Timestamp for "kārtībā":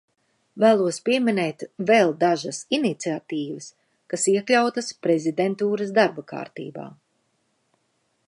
6.35-6.87